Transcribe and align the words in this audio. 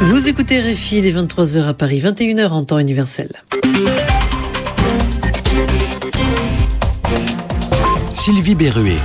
Vous 0.00 0.28
écoutez 0.28 0.60
RFI, 0.60 1.02
les 1.02 1.12
23h 1.12 1.64
à 1.64 1.74
Paris, 1.74 2.00
21h 2.00 2.48
en 2.48 2.64
temps 2.64 2.78
universel. 2.78 3.28
Sylvie 8.14 8.54
Berruet. 8.54 8.96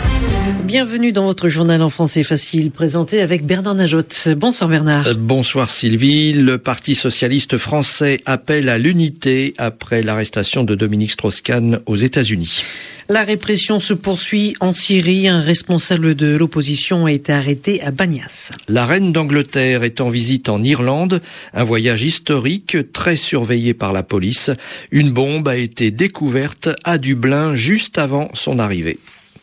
Bienvenue 0.66 1.12
dans 1.12 1.26
votre 1.26 1.50
journal 1.50 1.82
en 1.82 1.90
français 1.90 2.22
facile, 2.22 2.70
présenté 2.70 3.20
avec 3.20 3.46
Bernard 3.46 3.74
Najotte. 3.74 4.30
Bonsoir 4.38 4.70
Bernard. 4.70 5.08
Euh, 5.08 5.14
bonsoir 5.18 5.72
Sylvie. 5.72 6.34
Le 6.34 6.60
Parti 6.60 6.94
socialiste 6.94 7.58
français 7.58 8.22
appelle 8.28 8.70
à 8.70 8.78
l'unité 8.78 9.56
après 9.58 10.04
l'arrestation 10.04 10.64
de 10.64 10.76
Dominique 10.76 11.12
Strauss-Kahn 11.12 11.80
aux 11.88 11.96
États-Unis. 11.96 12.62
La 13.10 13.24
répression 13.24 13.80
se 13.80 13.96
poursuit 13.96 14.56
en 14.60 14.72
Syrie. 14.72 15.28
Un 15.28 15.42
responsable 15.42 16.14
de 16.14 16.36
l'opposition 16.36 17.08
a 17.08 17.12
été 17.12 17.34
arrêté 17.34 17.82
à 17.82 17.90
Banyas. 17.90 18.52
La 18.68 18.86
reine 18.86 19.12
d'Angleterre 19.12 19.84
est 19.84 20.00
en 20.00 20.10
visite 20.10 20.48
en 20.48 20.64
Irlande. 20.64 21.22
Un 21.56 21.64
voyage 21.64 22.04
historique 22.04 22.78
très 22.94 23.16
surveillé 23.16 23.74
par 23.74 23.94
la 23.94 24.04
police. 24.04 24.52
Une 24.92 25.10
bombe 25.10 25.48
a 25.48 25.58
été 25.58 25.90
découverte 25.90 26.70
à 26.84 27.00
Dublin 27.00 27.56
juste 27.56 27.98
avant 27.98 28.30
son 28.34 28.60
arrivée. 28.60 29.00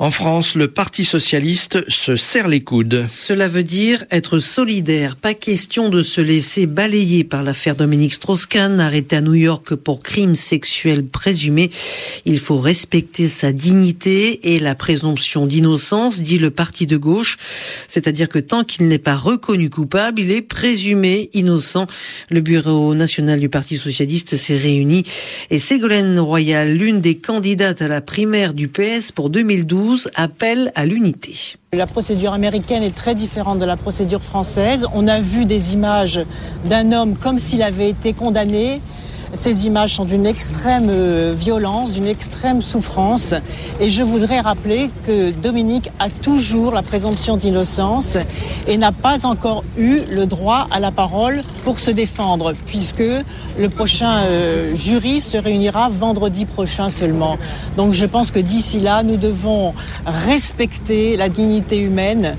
En 0.00 0.10
France, 0.10 0.56
le 0.56 0.66
Parti 0.66 1.04
socialiste 1.04 1.88
se 1.88 2.16
serre 2.16 2.48
les 2.48 2.62
coudes. 2.62 3.06
Cela 3.08 3.46
veut 3.46 3.62
dire 3.62 4.04
être 4.10 4.40
solidaire. 4.40 5.14
Pas 5.14 5.34
question 5.34 5.88
de 5.88 6.02
se 6.02 6.20
laisser 6.20 6.66
balayer 6.66 7.22
par 7.22 7.44
l'affaire 7.44 7.76
Dominique 7.76 8.14
Strauss-Kahn, 8.14 8.80
arrêté 8.80 9.16
à 9.16 9.20
New 9.20 9.34
York 9.34 9.76
pour 9.76 10.02
crime 10.02 10.34
sexuel 10.34 11.06
présumé. 11.06 11.70
Il 12.24 12.40
faut 12.40 12.58
respecter 12.58 13.28
sa 13.28 13.52
dignité 13.52 14.54
et 14.54 14.58
la 14.58 14.74
présomption 14.74 15.46
d'innocence, 15.46 16.20
dit 16.20 16.38
le 16.38 16.50
parti 16.50 16.88
de 16.88 16.96
gauche. 16.96 17.38
C'est-à-dire 17.86 18.28
que 18.28 18.40
tant 18.40 18.64
qu'il 18.64 18.88
n'est 18.88 18.98
pas 18.98 19.16
reconnu 19.16 19.70
coupable, 19.70 20.20
il 20.20 20.32
est 20.32 20.42
présumé 20.42 21.30
innocent. 21.34 21.86
Le 22.30 22.40
bureau 22.40 22.96
national 22.96 23.38
du 23.38 23.48
Parti 23.48 23.76
socialiste 23.76 24.36
s'est 24.36 24.56
réuni 24.56 25.04
et 25.50 25.58
Ségolène 25.60 26.18
Royal, 26.18 26.74
l'une 26.74 27.00
des 27.00 27.16
candidates 27.16 27.80
à 27.80 27.86
la 27.86 28.00
primaire 28.00 28.54
du 28.54 28.66
PS 28.66 29.12
pour 29.12 29.30
2012, 29.30 29.83
appelle 30.14 30.72
à 30.74 30.86
l'unité. 30.86 31.56
La 31.72 31.86
procédure 31.86 32.32
américaine 32.32 32.82
est 32.82 32.94
très 32.94 33.14
différente 33.14 33.58
de 33.58 33.64
la 33.64 33.76
procédure 33.76 34.22
française. 34.22 34.86
On 34.94 35.08
a 35.08 35.20
vu 35.20 35.44
des 35.44 35.72
images 35.72 36.20
d'un 36.64 36.92
homme 36.92 37.16
comme 37.16 37.38
s'il 37.38 37.62
avait 37.62 37.90
été 37.90 38.12
condamné 38.12 38.80
ces 39.34 39.66
images 39.66 39.94
sont 39.94 40.04
d'une 40.04 40.26
extrême 40.26 40.88
euh, 40.90 41.34
violence, 41.36 41.92
d'une 41.92 42.06
extrême 42.06 42.62
souffrance. 42.62 43.34
Et 43.80 43.90
je 43.90 44.02
voudrais 44.02 44.40
rappeler 44.40 44.90
que 45.06 45.30
Dominique 45.30 45.90
a 45.98 46.08
toujours 46.10 46.72
la 46.72 46.82
présomption 46.82 47.36
d'innocence 47.36 48.16
et 48.66 48.76
n'a 48.76 48.92
pas 48.92 49.26
encore 49.26 49.64
eu 49.76 50.00
le 50.10 50.26
droit 50.26 50.66
à 50.70 50.80
la 50.80 50.90
parole 50.90 51.42
pour 51.64 51.78
se 51.78 51.90
défendre, 51.90 52.52
puisque 52.66 53.02
le 53.58 53.68
prochain 53.68 54.22
euh, 54.24 54.74
jury 54.76 55.20
se 55.20 55.36
réunira 55.36 55.88
vendredi 55.88 56.44
prochain 56.44 56.90
seulement. 56.90 57.38
Donc 57.76 57.92
je 57.92 58.06
pense 58.06 58.30
que 58.30 58.38
d'ici 58.38 58.80
là, 58.80 59.02
nous 59.02 59.16
devons 59.16 59.74
respecter 60.06 61.16
la 61.16 61.28
dignité 61.28 61.78
humaine 61.78 62.36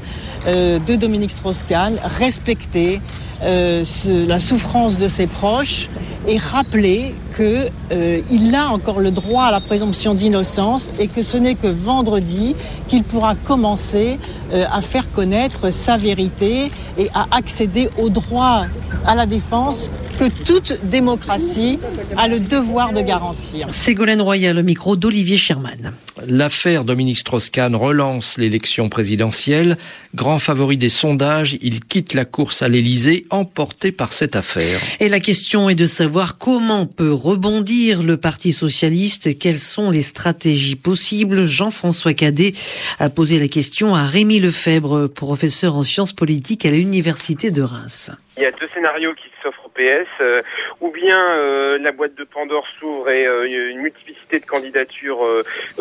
euh, 0.47 0.79
de 0.79 0.95
Dominique 0.95 1.31
Strauss-Kahn, 1.31 1.95
respecter 2.19 3.01
la 3.41 4.39
souffrance 4.39 4.97
de 4.97 5.07
ses 5.07 5.27
proches 5.27 5.89
et 6.27 6.37
rappeler 6.37 7.13
qu'il 7.35 7.71
euh, 7.91 8.53
a 8.53 8.67
encore 8.67 8.99
le 8.99 9.11
droit 9.11 9.45
à 9.45 9.51
la 9.51 9.59
présomption 9.59 10.13
d'innocence 10.13 10.91
et 10.99 11.07
que 11.07 11.21
ce 11.21 11.37
n'est 11.37 11.55
que 11.55 11.67
vendredi 11.67 12.55
qu'il 12.87 13.03
pourra 13.03 13.35
commencer 13.35 14.17
euh, 14.51 14.65
à 14.71 14.81
faire 14.81 15.11
connaître 15.11 15.69
sa 15.69 15.97
vérité 15.97 16.71
et 16.97 17.09
à 17.13 17.27
accéder 17.31 17.89
au 17.97 18.09
droit 18.09 18.65
à 19.05 19.15
la 19.15 19.25
défense 19.25 19.89
que 20.17 20.29
toute 20.45 20.85
démocratie 20.85 21.79
a 22.17 22.27
le 22.27 22.39
devoir 22.39 22.93
de 22.93 23.01
garantir. 23.01 23.67
Ségolène 23.71 24.21
Royal, 24.21 24.57
au 24.57 24.63
micro 24.63 24.95
d'Olivier 24.95 25.37
Sherman. 25.37 25.91
L'affaire 26.27 26.85
Dominique 26.85 27.17
Strauss-Kahn 27.17 27.75
relance 27.75 28.37
l'élection 28.37 28.87
présidentielle. 28.87 29.77
Grand 30.15 30.39
favori 30.39 30.77
des 30.77 30.87
sondages, 30.87 31.57
il 31.61 31.83
quitte 31.83 32.13
la 32.13 32.23
course 32.23 32.61
à 32.61 32.69
l'Élysée, 32.69 33.25
emporté 33.31 33.91
par 33.91 34.13
cette 34.13 34.37
affaire. 34.37 34.79
Et 35.01 35.09
la 35.09 35.19
question 35.19 35.69
est 35.69 35.75
de 35.75 35.85
savoir 35.85 36.37
comment 36.37 36.85
peut 36.85 37.11
rebondir 37.11 38.01
le 38.01 38.15
Parti 38.15 38.53
socialiste, 38.53 39.37
quelles 39.37 39.59
sont 39.59 39.89
les 39.89 40.03
stratégies 40.03 40.77
possibles? 40.77 41.43
Jean-François 41.43 42.13
Cadet 42.13 42.53
a 42.99 43.09
posé 43.09 43.39
la 43.39 43.49
question 43.49 43.93
à 43.93 44.03
Rémi 44.03 44.39
Lefebvre, 44.39 45.07
professeur 45.07 45.75
en 45.75 45.83
sciences 45.83 46.13
politiques 46.13 46.65
à 46.65 46.71
l'Université 46.71 47.51
de 47.51 47.61
Reims. 47.61 48.09
Il 48.37 48.43
y 48.43 48.45
a 48.45 48.51
deux 48.51 48.67
scénarios 48.67 49.13
qui 49.13 49.29
s'offrent 49.41 49.65
au 49.65 49.69
PS. 49.69 50.07
Euh, 50.19 50.41
ou 50.81 50.91
bien 50.91 51.17
euh, 51.17 51.77
la 51.77 51.91
boîte 51.91 52.15
de 52.15 52.25
Pandore 52.25 52.67
s'ouvre 52.79 53.09
et 53.09 53.25
euh, 53.25 53.69
une 53.69 53.79
multiplicité 53.79 54.39
de 54.39 54.45
candidatures 54.45 55.25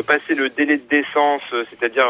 passer 0.07 0.35
le 0.35 0.49
délai 0.51 0.77
de 0.77 0.89
décence, 0.89 1.43
c'est-à-dire 1.51 2.07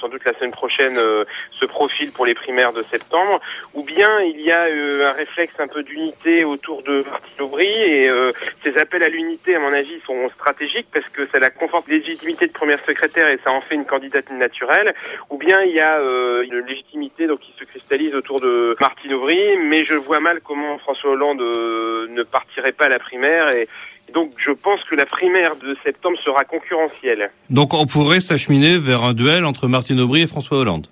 sans 0.00 0.08
doute 0.08 0.22
la 0.24 0.34
semaine 0.34 0.50
prochaine, 0.50 0.96
se 0.96 1.64
profile 1.66 2.12
pour 2.12 2.26
les 2.26 2.34
primaires 2.34 2.72
de 2.72 2.82
septembre. 2.90 3.40
Ou 3.74 3.82
bien 3.82 4.20
il 4.20 4.40
y 4.40 4.52
a 4.52 4.64
un 4.64 5.12
réflexe 5.12 5.54
un 5.58 5.68
peu 5.68 5.82
d'unité 5.82 6.44
autour 6.44 6.82
de 6.82 7.04
Martine 7.08 7.42
Aubry 7.42 7.66
et 7.66 8.10
ces 8.64 8.76
appels 8.78 9.02
à 9.02 9.08
l'unité, 9.08 9.54
à 9.54 9.60
mon 9.60 9.72
avis, 9.72 10.00
sont 10.06 10.28
stratégiques 10.34 10.86
parce 10.92 11.08
que 11.08 11.26
ça 11.26 11.38
la 11.38 11.50
conforte 11.50 11.88
légitimité 11.88 12.46
de 12.46 12.52
première 12.52 12.82
secrétaire 12.84 13.28
et 13.28 13.38
ça 13.44 13.50
en 13.50 13.60
fait 13.60 13.74
une 13.74 13.84
candidate 13.84 14.30
naturelle. 14.30 14.94
Ou 15.30 15.38
bien 15.38 15.62
il 15.62 15.72
y 15.72 15.80
a 15.80 15.98
une 16.42 16.60
légitimité 16.66 17.26
donc 17.26 17.40
qui 17.40 17.52
se 17.58 17.64
cristallise 17.64 18.14
autour 18.14 18.40
de 18.40 18.76
Martine 18.80 19.14
Aubry, 19.14 19.56
mais 19.58 19.84
je 19.84 19.94
vois 19.94 20.20
mal 20.20 20.40
comment 20.42 20.78
François 20.78 21.10
Hollande 21.10 21.40
euh, 21.40 22.06
ne 22.10 22.22
partirait 22.22 22.72
pas 22.72 22.86
à 22.86 22.88
la 22.88 22.98
primaire 22.98 23.54
et, 23.54 23.68
donc 24.14 24.32
je 24.38 24.52
pense 24.52 24.80
que 24.84 24.94
la 24.94 25.04
primaire 25.04 25.56
de 25.56 25.76
septembre 25.84 26.16
sera 26.24 26.44
concurrentielle. 26.44 27.30
Donc 27.50 27.74
on 27.74 27.86
pourrait 27.86 28.20
s'acheminer 28.20 28.78
vers 28.78 29.02
un 29.02 29.14
duel 29.14 29.44
entre 29.44 29.66
Martine 29.66 30.00
Aubry 30.00 30.22
et 30.22 30.26
François 30.26 30.58
Hollande. 30.58 30.86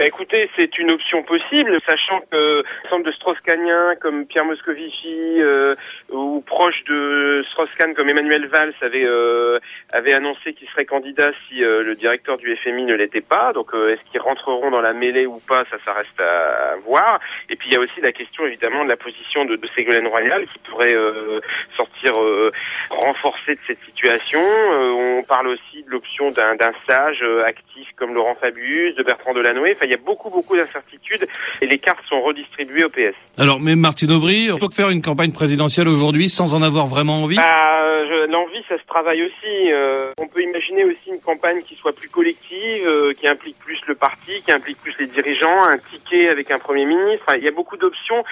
Bah, 0.00 0.06
écoutez, 0.06 0.48
c'est 0.58 0.78
une 0.78 0.90
option 0.92 1.22
possible, 1.24 1.78
sachant 1.86 2.22
que 2.30 2.64
l'ensemble 2.84 3.04
de 3.04 3.12
Strauss-Kahniens 3.12 3.96
comme 4.00 4.24
Pierre 4.24 4.46
Moscovici 4.46 5.42
euh, 5.42 5.74
ou 6.10 6.40
proche 6.40 6.82
de 6.84 7.44
Strauss-Kahn 7.50 7.92
comme 7.92 8.08
Emmanuel 8.08 8.46
Valls 8.46 8.72
avait 8.80 9.04
euh, 9.04 9.58
avait 9.92 10.14
annoncé 10.14 10.54
qu'il 10.54 10.66
serait 10.70 10.86
candidat 10.86 11.32
si 11.46 11.62
euh, 11.62 11.82
le 11.82 11.96
directeur 11.96 12.38
du 12.38 12.56
FMI 12.56 12.86
ne 12.86 12.94
l'était 12.94 13.20
pas. 13.20 13.52
Donc 13.52 13.72
est-ce 13.74 14.00
qu'ils 14.10 14.22
rentreront 14.22 14.70
dans 14.70 14.80
la 14.80 14.94
mêlée 14.94 15.26
ou 15.26 15.38
pas 15.46 15.64
Ça, 15.70 15.76
ça 15.84 15.92
reste 15.92 16.18
à, 16.18 16.76
voir. 16.86 17.20
Et 17.50 17.56
puis 17.56 17.68
il 17.68 17.74
y 17.74 17.76
a 17.76 17.80
aussi 17.80 18.00
la 18.00 18.12
question 18.12 18.46
évidemment 18.46 18.84
de 18.84 18.88
la 18.88 18.96
position 18.96 19.44
de, 19.44 19.56
de 19.56 19.68
Ségolène 19.76 20.06
Royal 20.06 20.46
qui 20.46 20.60
pourrait 20.60 20.96
sortir 21.76 22.14
renforcée 23.00 23.54
de 23.54 23.60
cette 23.66 23.82
situation. 23.84 24.40
on 24.40 25.22
parle 25.22 25.48
aussi 25.48 25.82
de 25.84 25.90
l'option 25.90 26.30
d'un 26.30 26.72
sage 26.88 27.24
actif 27.46 27.88
comme 27.96 28.14
Laurent 28.14 28.36
Fabius, 28.40 28.94
de 28.96 29.02
Bertrand 29.02 29.34
Delanoë 29.34 29.76
il 29.82 29.90
y 29.90 29.94
a 29.94 30.04
beaucoup, 30.04 30.30
beaucoup 30.30 30.56
d'incertitudes 30.56 31.26
et 31.60 31.66
les 31.66 31.78
cartes 31.78 32.04
sont 32.08 32.20
redistribuées 32.20 32.84
au 32.84 32.88
PS. 32.88 33.14
Alors, 33.38 33.60
mais 33.60 33.76
Martine 33.76 34.12
Aubry, 34.12 34.50
on 34.52 34.58
peut 34.58 34.68
faire 34.72 34.90
une 34.90 35.02
campagne 35.02 35.32
présidentielle 35.32 35.88
aujourd'hui 35.88 36.28
sans 36.28 36.54
en 36.54 36.62
avoir 36.62 36.86
vraiment 36.86 37.22
envie? 37.22 37.36
Bah, 37.36 37.80
L'envie, 38.28 38.62
ça 38.68 38.78
se 38.78 38.86
travaille 38.86 39.22
aussi. 39.22 39.72
Euh, 39.72 40.10
on 40.18 40.26
peut 40.26 40.42
imaginer 40.42 40.84
aussi 40.84 41.08
une 41.08 41.20
campagne 41.20 41.62
qui 41.62 41.74
soit 41.76 41.92
plus 41.92 42.08
collective, 42.08 42.86
euh, 42.86 43.12
qui 43.14 43.26
implique 43.26 43.58
plus 43.58 43.78
le 43.86 43.94
parti, 43.94 44.40
qui 44.44 44.52
implique 44.52 44.78
plus 44.80 44.94
les 44.98 45.06
dirigeants, 45.06 45.64
un 45.64 45.78
ticket 45.78 46.28
avec 46.28 46.50
un 46.50 46.58
Premier 46.58 46.84
ministre. 46.84 47.24
il 47.36 47.44
y 47.44 47.48
a 47.48 47.52
beaucoup 47.52 47.76
d'options 47.76 48.22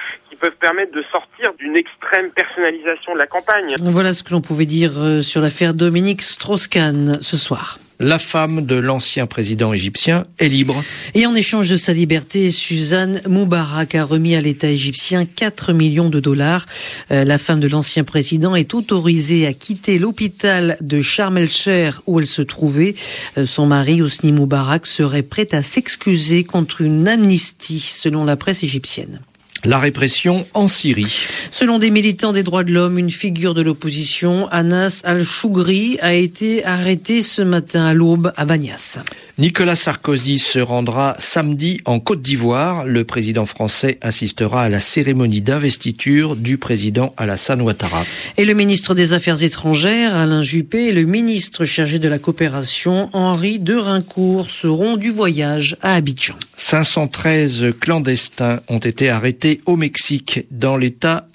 peuvent 0.41 0.56
permettre 0.60 0.93
de 0.93 1.03
sortir 1.10 1.53
d'une 1.59 1.76
extrême 1.76 2.31
personnalisation 2.31 3.15
de 3.15 3.18
la 3.18 3.27
campagne. 3.27 3.74
Voilà 3.80 4.15
ce 4.15 4.22
que 4.22 4.33
l'on 4.33 4.41
pouvait 4.41 4.66
dire 4.66 4.92
euh, 4.98 5.21
sur 5.22 5.41
l'affaire 5.41 5.74
Dominique 5.74 6.22
Strauss-Kahn 6.22 7.18
ce 7.21 7.36
soir 7.36 7.78
la 8.01 8.18
femme 8.18 8.65
de 8.65 8.77
l'ancien 8.77 9.27
président 9.27 9.72
égyptien 9.72 10.24
est 10.39 10.48
libre. 10.48 10.83
Et 11.15 11.27
en 11.27 11.34
échange 11.34 11.68
de 11.68 11.77
sa 11.77 11.92
liberté, 11.92 12.51
Suzanne 12.51 13.21
Moubarak 13.27 13.95
a 13.95 14.04
remis 14.04 14.36
à 14.36 14.41
l'État 14.41 14.68
égyptien 14.68 15.24
4 15.24 15.72
millions 15.72 16.09
de 16.09 16.21
dollars. 16.21 16.66
Euh, 17.10 17.24
la 17.24 17.39
femme 17.39 17.60
de 17.60 17.68
l'ancien 17.68 18.04
président 18.04 18.54
est 18.54 18.74
autorisée 18.74 19.47
à 19.47 19.53
quitter 19.53 19.98
l'hôpital 19.98 20.77
de 20.80 21.01
Sharm 21.01 21.39
el-Sheikh 21.39 21.95
où 22.07 22.21
elle 22.21 22.27
se 22.27 22.42
trouvait. 22.42 22.95
Euh, 23.36 23.47
son 23.47 23.66
mari, 23.66 24.01
Hosni 24.01 24.33
Moubarak, 24.33 24.86
serait 24.86 25.22
prêt 25.22 25.48
à 25.53 25.62
s'excuser 25.62 26.45
contre 26.45 26.83
une 26.83 27.09
amnistie, 27.09 27.80
selon 27.80 28.24
la 28.24 28.36
presse 28.36 28.62
égyptienne 28.62 29.21
la 29.65 29.78
répression 29.78 30.47
en 30.55 30.69
Syrie. 30.69 31.27
Selon 31.51 31.78
des 31.78 31.91
militants 31.91 32.33
des 32.33 32.43
droits 32.43 32.65
de 32.65 32.72
l'homme, 32.72 32.99
une 32.99 33.10
figure 33.10 33.55
de 33.55 33.63
l'opposition, 33.63 34.49
Anas 34.51 35.03
al-Chougri, 35.05 35.99
a 36.01 36.15
été 36.15 36.65
arrêté 36.65 37.22
ce 37.22 37.43
matin 37.43 37.84
à 37.84 37.95
l'aube 37.95 38.33
à 38.37 38.45
Banyas. 38.45 38.99
Nicolas 39.40 39.76
Sarkozy 39.76 40.40
se 40.40 40.58
rendra 40.58 41.14
samedi 41.20 41.80
en 41.84 42.00
Côte 42.00 42.20
d'Ivoire. 42.20 42.84
Le 42.84 43.04
président 43.04 43.46
français 43.46 43.96
assistera 44.00 44.62
à 44.62 44.68
la 44.68 44.80
cérémonie 44.80 45.42
d'investiture 45.42 46.34
du 46.34 46.58
président 46.58 47.14
Alassane 47.16 47.62
Ouattara. 47.62 48.04
Et 48.36 48.44
le 48.44 48.54
ministre 48.54 48.96
des 48.96 49.12
Affaires 49.12 49.40
étrangères, 49.44 50.16
Alain 50.16 50.42
Juppé, 50.42 50.86
et 50.86 50.92
le 50.92 51.04
ministre 51.04 51.66
chargé 51.66 52.00
de 52.00 52.08
la 52.08 52.18
coopération, 52.18 53.10
Henri 53.12 53.60
de 53.60 53.76
Rincourt, 53.76 54.50
seront 54.50 54.96
du 54.96 55.10
voyage 55.10 55.76
à 55.82 55.94
Abidjan. 55.94 56.34
513 56.56 57.74
clandestins 57.80 58.58
ont 58.66 58.78
été 58.78 59.08
arrêtés 59.08 59.60
au 59.66 59.76
Mexique 59.76 60.48
dans 60.50 60.76
l'état 60.76 61.28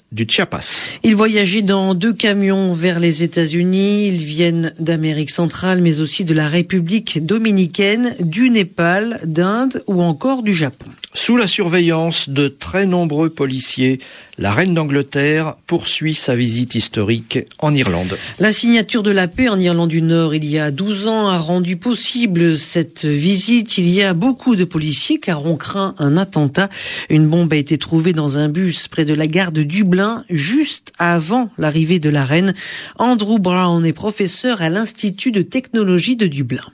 Ils 1.02 1.16
voyageaient 1.16 1.62
dans 1.62 1.94
deux 1.94 2.12
camions 2.12 2.72
vers 2.72 3.00
les 3.00 3.22
États-Unis. 3.22 4.08
Ils 4.08 4.22
viennent 4.22 4.72
d'Amérique 4.78 5.30
centrale, 5.30 5.80
mais 5.80 6.00
aussi 6.00 6.24
de 6.24 6.34
la 6.34 6.48
République 6.48 7.24
dominicaine, 7.24 8.14
du 8.20 8.50
Népal, 8.50 9.20
d'Inde 9.24 9.82
ou 9.86 10.02
encore 10.02 10.42
du 10.42 10.54
Japon. 10.54 10.90
Sous 11.16 11.36
la 11.36 11.46
surveillance 11.46 12.28
de 12.28 12.48
très 12.48 12.86
nombreux 12.86 13.30
policiers, 13.30 14.00
la 14.36 14.52
reine 14.52 14.74
d'Angleterre 14.74 15.54
poursuit 15.68 16.12
sa 16.12 16.34
visite 16.34 16.74
historique 16.74 17.38
en 17.60 17.72
Irlande. 17.72 18.18
La 18.40 18.50
signature 18.50 19.04
de 19.04 19.12
la 19.12 19.28
paix 19.28 19.48
en 19.48 19.60
Irlande 19.60 19.90
du 19.90 20.02
Nord 20.02 20.34
il 20.34 20.44
y 20.44 20.58
a 20.58 20.72
12 20.72 21.06
ans 21.06 21.28
a 21.28 21.38
rendu 21.38 21.76
possible 21.76 22.58
cette 22.58 23.04
visite. 23.04 23.78
Il 23.78 23.88
y 23.88 24.02
a 24.02 24.12
beaucoup 24.12 24.56
de 24.56 24.64
policiers 24.64 25.20
car 25.20 25.46
on 25.46 25.54
craint 25.54 25.94
un 25.98 26.16
attentat. 26.16 26.68
Une 27.08 27.28
bombe 27.28 27.52
a 27.52 27.56
été 27.56 27.78
trouvée 27.78 28.12
dans 28.12 28.36
un 28.38 28.48
bus 28.48 28.88
près 28.88 29.04
de 29.04 29.14
la 29.14 29.28
gare 29.28 29.52
de 29.52 29.62
Dublin 29.62 30.24
juste 30.28 30.92
avant 30.98 31.48
l'arrivée 31.58 32.00
de 32.00 32.10
la 32.10 32.24
reine. 32.24 32.54
Andrew 32.98 33.38
Brown 33.38 33.86
est 33.86 33.92
professeur 33.92 34.62
à 34.62 34.68
l'Institut 34.68 35.30
de 35.30 35.42
technologie 35.42 36.16
de 36.16 36.26
Dublin. 36.26 36.64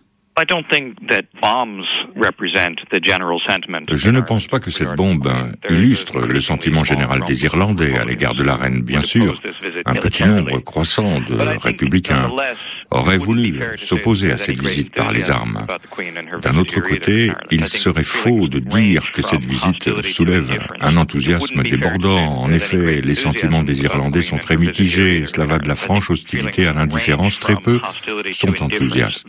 Je 3.92 4.10
ne 4.10 4.20
pense 4.20 4.46
pas 4.46 4.60
que 4.60 4.70
cette 4.70 4.94
bombe 4.96 5.30
illustre 5.68 6.20
le 6.20 6.40
sentiment 6.40 6.84
général 6.84 7.20
des 7.26 7.44
Irlandais 7.44 7.98
à 7.98 8.04
l'égard 8.04 8.34
de 8.34 8.42
la 8.42 8.54
reine, 8.54 8.82
bien 8.82 9.02
sûr. 9.02 9.40
Un 9.86 9.94
petit 9.94 10.24
nombre 10.24 10.60
croissant 10.60 11.20
de 11.20 11.34
républicains 11.58 12.30
aurait 12.90 13.18
voulu 13.18 13.60
s'opposer 13.76 14.32
à 14.32 14.36
cette 14.36 14.60
visite 14.60 14.94
par 14.94 15.12
les 15.12 15.30
armes. 15.30 15.66
D'un 16.42 16.56
autre 16.56 16.80
côté, 16.80 17.32
il 17.50 17.66
serait 17.66 18.02
faux 18.02 18.48
de 18.48 18.60
dire 18.60 19.12
que 19.12 19.22
cette 19.22 19.44
visite 19.44 20.02
soulève 20.02 20.58
un 20.80 20.96
enthousiasme 20.96 21.62
débordant. 21.62 22.38
En 22.38 22.50
effet, 22.52 23.00
les 23.00 23.14
sentiments 23.14 23.62
des 23.62 23.82
Irlandais 23.82 24.22
sont 24.22 24.38
très 24.38 24.56
mitigés. 24.56 25.26
Cela 25.26 25.44
va 25.44 25.58
de 25.58 25.68
la 25.68 25.74
franche 25.74 26.10
hostilité 26.10 26.66
à 26.66 26.72
l'indifférence. 26.72 27.38
Très 27.38 27.56
peu 27.56 27.80
sont 28.32 28.62
enthousiastes. 28.62 29.28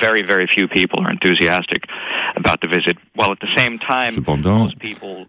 people 0.92 1.06
are 1.06 1.10
enthusiastic. 1.10 1.86
Cependant, 4.12 4.70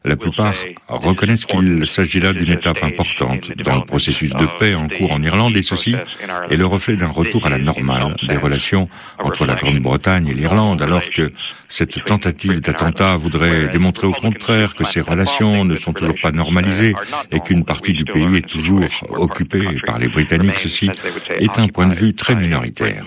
la 0.04 0.16
plupart 0.16 0.54
reconnaissent 0.88 1.46
qu'il 1.46 1.86
s'agit 1.86 2.20
là 2.20 2.32
d'une 2.32 2.50
étape 2.50 2.82
importante 2.82 3.52
dans 3.58 3.76
le 3.76 3.84
processus 3.84 4.30
de 4.30 4.46
paix 4.58 4.74
en 4.74 4.88
cours 4.88 5.12
en 5.12 5.22
Irlande 5.22 5.56
et 5.56 5.62
ceci 5.62 5.96
est 6.50 6.56
le 6.56 6.66
reflet 6.66 6.96
d'un 6.96 7.08
retour 7.08 7.46
à 7.46 7.50
la 7.50 7.58
normale 7.58 8.16
des 8.28 8.36
relations 8.36 8.88
entre 9.22 9.46
la 9.46 9.54
Grande-Bretagne 9.54 10.28
et 10.28 10.34
l'Irlande 10.34 10.82
alors 10.82 11.02
que 11.10 11.32
cette 11.68 12.04
tentative 12.04 12.60
d'attentat 12.60 13.16
voudrait 13.16 13.68
démontrer 13.68 14.06
au 14.06 14.12
contraire 14.12 14.74
que 14.74 14.84
ces 14.84 15.00
relations 15.00 15.64
ne 15.64 15.76
sont 15.76 15.94
toujours 15.94 16.16
pas 16.20 16.30
normalisées 16.30 16.94
et 17.30 17.40
qu'une 17.40 17.64
partie 17.64 17.94
du 17.94 18.04
pays 18.04 18.36
est 18.36 18.46
toujours 18.46 18.84
occupée 19.08 19.66
par 19.86 19.98
les 19.98 20.08
Britanniques. 20.08 20.56
Ceci 20.56 20.90
est 21.38 21.58
un 21.58 21.68
point 21.68 21.86
de 21.86 21.94
vue 21.94 22.14
très 22.14 22.34
minoritaire. 22.34 23.04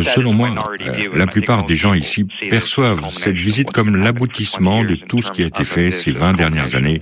Selon 0.00 0.32
moi, 0.32 0.50
la 1.14 1.26
plupart 1.26 1.64
des 1.64 1.74
gens 1.74 1.94
ici 1.94 2.26
perçoivent 2.48 3.00
cette 3.26 3.40
visite 3.40 3.72
comme 3.72 3.96
l'aboutissement 3.96 4.84
de 4.84 4.94
tout 4.94 5.20
ce 5.20 5.32
qui 5.32 5.42
a 5.42 5.46
été 5.46 5.64
fait 5.64 5.90
ces 5.90 6.12
20 6.12 6.34
dernières 6.34 6.76
années 6.76 7.00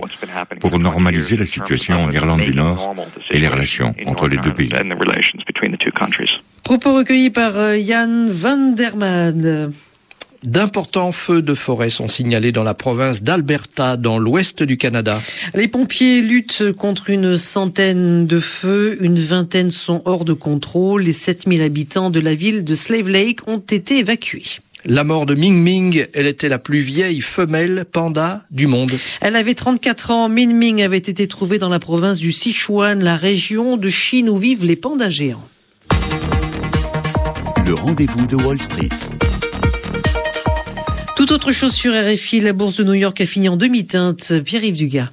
pour 0.59 0.79
normaliser 0.79 1.37
la 1.37 1.45
situation 1.45 2.03
en 2.03 2.11
Irlande 2.11 2.41
du 2.41 2.55
Nord 2.55 2.95
et 3.29 3.37
les 3.37 3.47
relations 3.47 3.93
entre 4.07 4.27
les 4.27 4.37
deux 4.37 4.51
pays. 4.51 4.71
Propos 6.63 6.95
recueillis 6.95 7.29
par 7.29 7.75
Yann 7.75 8.29
van 8.31 8.71
der 8.73 8.95
D'importants 10.43 11.11
feux 11.11 11.41
de 11.41 11.53
forêt 11.55 11.89
sont 11.89 12.07
signalés 12.07 12.51
dans 12.51 12.63
la 12.63 12.75
province 12.75 13.23
d'Alberta, 13.23 13.97
dans 13.97 14.19
l'ouest 14.19 14.61
du 14.61 14.77
Canada. 14.77 15.19
Les 15.55 15.67
pompiers 15.67 16.21
luttent 16.21 16.71
contre 16.71 17.09
une 17.09 17.35
centaine 17.37 18.27
de 18.27 18.39
feux, 18.39 18.97
une 19.01 19.17
vingtaine 19.17 19.71
sont 19.71 20.03
hors 20.05 20.23
de 20.23 20.33
contrôle. 20.33 21.03
Les 21.03 21.13
7000 21.13 21.63
habitants 21.63 22.11
de 22.11 22.19
la 22.19 22.35
ville 22.35 22.63
de 22.63 22.75
Slave 22.75 23.09
Lake 23.09 23.47
ont 23.47 23.57
été 23.57 23.97
évacués. 23.97 24.59
La 24.87 25.03
mort 25.03 25.25
de 25.25 25.33
Ming 25.33 25.57
Ming, 25.57 26.05
elle 26.13 26.27
était 26.27 26.47
la 26.47 26.59
plus 26.59 26.77
vieille 26.77 27.21
femelle 27.21 27.85
panda 27.91 28.43
du 28.51 28.67
monde. 28.67 28.91
Elle 29.19 29.35
avait 29.35 29.55
34 29.55 30.11
ans. 30.11 30.29
Ming 30.29 30.53
Ming 30.53 30.83
avait 30.83 30.97
été 30.97 31.27
trouvée 31.27 31.57
dans 31.57 31.69
la 31.69 31.79
province 31.79 32.19
du 32.19 32.31
Sichuan, 32.31 33.03
la 33.03 33.17
région 33.17 33.77
de 33.77 33.89
Chine 33.89 34.29
où 34.29 34.37
vivent 34.37 34.63
les 34.63 34.75
pandas 34.75 35.09
géants. 35.09 35.47
Le 37.65 37.73
rendez-vous 37.73 38.27
de 38.27 38.35
Wall 38.35 38.61
Street. 38.61 38.89
Tout 41.15 41.33
autre 41.33 41.51
chose 41.51 41.73
sur 41.73 41.91
RFI, 41.91 42.41
la 42.41 42.53
bourse 42.53 42.75
de 42.75 42.83
New 42.83 42.93
York 42.93 43.19
a 43.19 43.25
fini 43.25 43.49
en 43.49 43.57
demi-teinte. 43.57 44.33
Pierre-Yves 44.43 44.77
Dugas. 44.77 45.09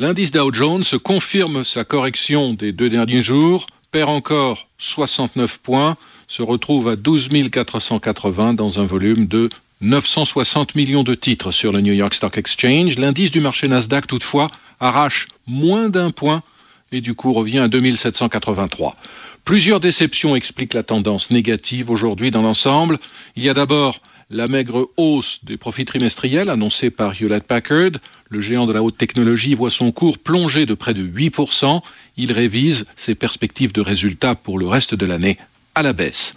L'indice 0.00 0.32
Dow 0.32 0.52
Jones 0.52 0.82
confirme 1.00 1.62
sa 1.62 1.84
correction 1.84 2.54
des 2.54 2.72
deux 2.72 2.90
derniers 2.90 3.22
jours, 3.22 3.68
perd 3.92 4.08
encore 4.10 4.68
69 4.78 5.58
points, 5.58 5.96
se 6.32 6.40
retrouve 6.40 6.88
à 6.88 6.96
12 6.96 7.28
480 7.52 8.54
dans 8.54 8.80
un 8.80 8.84
volume 8.84 9.26
de 9.26 9.50
960 9.82 10.74
millions 10.76 11.02
de 11.02 11.14
titres 11.14 11.52
sur 11.52 11.72
le 11.72 11.82
New 11.82 11.92
York 11.92 12.14
Stock 12.14 12.38
Exchange. 12.38 12.96
L'indice 12.96 13.30
du 13.30 13.40
marché 13.40 13.68
Nasdaq, 13.68 14.06
toutefois, 14.06 14.50
arrache 14.80 15.28
moins 15.46 15.90
d'un 15.90 16.10
point 16.10 16.42
et 16.90 17.02
du 17.02 17.12
coup 17.12 17.34
revient 17.34 17.58
à 17.58 17.68
2783. 17.68 18.96
Plusieurs 19.44 19.78
déceptions 19.78 20.34
expliquent 20.34 20.72
la 20.72 20.82
tendance 20.82 21.30
négative 21.30 21.90
aujourd'hui 21.90 22.30
dans 22.30 22.40
l'ensemble. 22.40 22.98
Il 23.36 23.42
y 23.42 23.50
a 23.50 23.54
d'abord 23.54 24.00
la 24.30 24.48
maigre 24.48 24.88
hausse 24.96 25.40
des 25.42 25.58
profits 25.58 25.84
trimestriels 25.84 26.48
annoncée 26.48 26.88
par 26.88 27.12
Hewlett 27.12 27.44
Packard. 27.44 27.90
Le 28.30 28.40
géant 28.40 28.64
de 28.64 28.72
la 28.72 28.82
haute 28.82 28.96
technologie 28.96 29.54
voit 29.54 29.70
son 29.70 29.92
cours 29.92 30.16
plonger 30.16 30.64
de 30.64 30.72
près 30.72 30.94
de 30.94 31.02
8%. 31.02 31.82
Il 32.16 32.32
révise 32.32 32.86
ses 32.96 33.14
perspectives 33.14 33.74
de 33.74 33.82
résultats 33.82 34.34
pour 34.34 34.58
le 34.58 34.66
reste 34.66 34.94
de 34.94 35.04
l'année 35.04 35.36
à 35.74 35.82
la 35.82 35.92
baisse. 35.92 36.34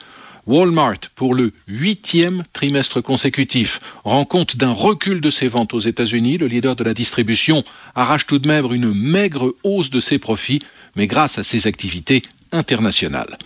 Walmart, 0.47 0.99
pour 1.15 1.33
le 1.33 1.51
huitième 1.67 2.43
trimestre 2.53 3.01
consécutif, 3.01 3.81
rend 4.03 4.25
compte 4.25 4.57
d'un 4.57 4.71
recul 4.71 5.19
de 5.19 5.31
ses 5.31 5.47
ventes 5.47 5.73
aux 5.73 5.79
États-Unis. 5.79 6.37
Le 6.37 6.45
leader 6.45 6.75
de 6.75 6.83
la 6.83 6.93
distribution 6.93 7.63
arrache 7.95 8.27
tout 8.27 8.37
de 8.37 8.47
même 8.47 8.71
une 8.71 8.93
maigre 8.93 9.55
hausse 9.63 9.89
de 9.89 9.99
ses 9.99 10.19
profits, 10.19 10.61
mais 10.95 11.07
grâce 11.07 11.39
à 11.39 11.43
ses 11.43 11.65
activités 11.65 12.21
internationales. 12.51 13.37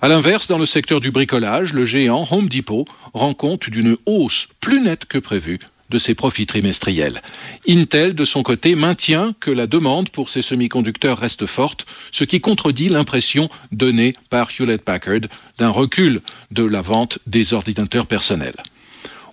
À 0.00 0.08
l'inverse, 0.08 0.46
dans 0.46 0.58
le 0.58 0.64
secteur 0.64 1.00
du 1.00 1.10
bricolage, 1.10 1.74
le 1.74 1.84
géant 1.84 2.26
Home 2.30 2.48
Depot 2.48 2.86
rend 3.12 3.34
compte 3.34 3.68
d'une 3.68 3.96
hausse 4.06 4.48
plus 4.60 4.80
nette 4.80 5.04
que 5.04 5.18
prévue 5.18 5.58
de 5.90 5.98
ses 5.98 6.14
profits 6.14 6.46
trimestriels. 6.46 7.22
Intel, 7.68 8.14
de 8.14 8.24
son 8.24 8.42
côté, 8.42 8.74
maintient 8.74 9.34
que 9.40 9.50
la 9.50 9.66
demande 9.66 10.10
pour 10.10 10.28
ses 10.28 10.42
semi-conducteurs 10.42 11.18
reste 11.18 11.46
forte, 11.46 11.86
ce 12.12 12.24
qui 12.24 12.40
contredit 12.40 12.88
l'impression 12.88 13.48
donnée 13.72 14.14
par 14.30 14.50
Hewlett 14.50 14.82
Packard 14.82 15.28
d'un 15.58 15.70
recul 15.70 16.20
de 16.50 16.64
la 16.64 16.80
vente 16.80 17.18
des 17.26 17.54
ordinateurs 17.54 18.06
personnels. 18.06 18.56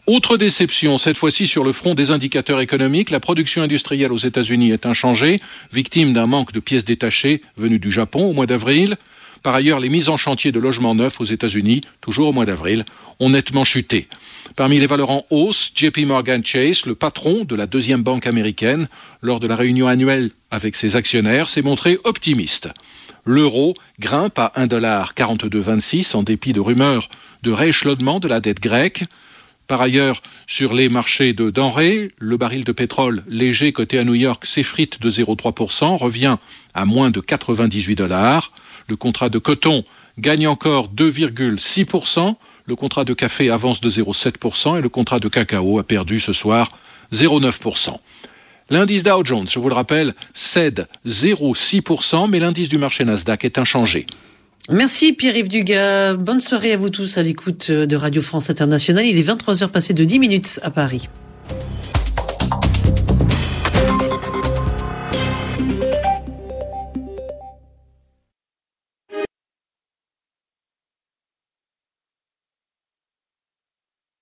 Autre 0.08 0.38
déception, 0.38 1.00
cette 1.00 1.18
fois-ci 1.18 1.48
sur 1.48 1.64
le 1.64 1.72
front 1.72 1.96
des 1.96 2.12
indicateurs 2.12 2.62
économiques, 2.62 3.10
la 3.10 3.20
production 3.20 3.64
industrielle 3.64 4.12
aux 4.12 4.20
États-Unis 4.20 4.70
est 4.70 4.86
inchangée, 4.86 5.42
victime 5.74 6.14
d'un 6.14 6.28
manque 6.28 6.52
de 6.52 6.60
pièces 6.60 6.86
détachées 6.86 7.42
venues 7.58 7.80
du 7.80 7.92
Japon 7.92 8.26
au 8.26 8.34
mois 8.34 8.46
d'avril. 8.46 8.98
Par 9.42 9.56
ailleurs, 9.56 9.80
les 9.80 9.90
mises 9.90 10.10
en 10.10 10.18
chantier 10.18 10.52
de 10.52 10.60
logements 10.60 10.94
neufs 10.94 11.20
aux 11.20 11.26
États-Unis, 11.26 11.82
toujours 12.02 12.28
au 12.28 12.34
mois 12.34 12.46
d'avril, 12.46 12.86
ont 13.20 13.30
nettement 13.30 13.64
chuté. 13.64 14.08
Parmi 14.56 14.80
les 14.80 14.88
valeurs 14.88 15.12
en 15.12 15.26
hausse, 15.32 15.72
JP 15.76 16.06
Morgan 16.06 16.46
Chase, 16.46 16.86
le 16.86 16.96
patron 16.96 17.44
de 17.44 17.56
la 17.56 17.66
deuxième 17.66 18.04
banque 18.04 18.28
américaine, 18.28 18.88
lors 19.22 19.40
de 19.40 19.48
la 19.48 19.56
réunion 19.56 19.88
annuelle 19.88 20.30
avec 20.50 20.76
ses 20.76 20.96
actionnaires, 20.96 21.50
s'est 21.50 21.62
montré 21.62 21.98
optimiste. 22.06 22.70
L'euro 23.26 23.74
grimpe 24.00 24.40
à 24.40 24.54
1,4226 24.56 26.16
en 26.16 26.24
dépit 26.24 26.54
de 26.54 26.62
rumeurs 26.62 27.10
de 27.44 27.52
rééchelonnement 27.52 28.20
de 28.20 28.28
la 28.28 28.40
dette 28.40 28.62
grecque. 28.62 29.04
Par 29.68 29.82
ailleurs, 29.82 30.22
sur 30.48 30.74
les 30.74 30.90
marchés 30.90 31.34
de 31.34 31.50
denrées, 31.50 32.12
le 32.20 32.38
baril 32.38 32.64
de 32.64 32.72
pétrole 32.72 33.24
léger 33.28 33.74
coté 33.74 33.98
à 33.98 34.04
New 34.04 34.14
York 34.14 34.46
s'effrite 34.46 35.02
de 35.02 35.10
0,3%, 35.12 35.98
revient 35.98 36.38
à 36.74 36.86
moins 36.86 37.10
de 37.10 37.20
98 37.20 37.96
dollars. 37.96 38.52
Le 38.88 38.96
contrat 38.96 39.30
de 39.30 39.40
coton 39.40 39.84
gagne 40.20 40.48
encore 40.48 40.90
2,6%. 40.94 42.36
Le 42.68 42.76
contrat 42.76 43.06
de 43.06 43.14
café 43.14 43.52
avance 43.52 43.80
de 43.80 43.90
0,7% 43.90 44.80
et 44.80 44.82
le 44.82 44.90
contrat 44.90 45.20
de 45.20 45.28
cacao 45.28 45.78
a 45.78 45.84
perdu 45.84 46.20
ce 46.20 46.34
soir 46.34 46.70
0,9%. 47.14 47.98
L'indice 48.72 49.04
Dow 49.04 49.24
Jones, 49.24 49.48
je 49.48 49.60
vous 49.60 49.70
le 49.70 49.76
rappelle, 49.76 50.14
cède 50.34 50.88
0,6%, 51.06 52.28
mais 52.28 52.40
l'indice 52.40 52.68
du 52.68 52.80
marché 52.80 53.06
Nasdaq 53.06 53.46
est 53.46 53.60
inchangé. 53.60 54.08
Merci 54.72 55.14
Pierre-Yves 55.14 55.48
Dugas. 55.48 56.16
Bonne 56.16 56.42
soirée 56.42 56.74
à 56.74 56.78
vous 56.78 56.90
tous 56.90 57.20
à 57.20 57.22
l'écoute 57.22 57.70
de 57.70 57.96
Radio 57.96 58.24
France 58.24 58.50
Internationale. 58.50 59.06
Il 59.06 59.20
est 59.20 59.24
23h 59.28 59.68
passé 59.68 59.94
de 59.94 60.04
10 60.04 60.18
minutes 60.18 60.60
à 60.64 60.72
Paris. 60.72 61.08